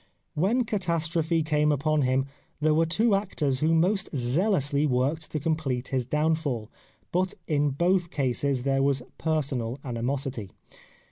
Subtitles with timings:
[0.33, 2.25] When catastrophe came upon him
[2.59, 6.71] there were two actors who most zealously worked to com plete his downfall;
[7.11, 10.49] but in both cases there was personal animosity.